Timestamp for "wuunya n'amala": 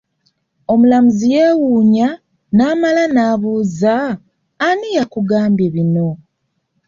1.59-3.03